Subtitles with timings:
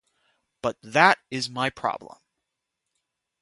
[0.63, 2.17] But that is my problem.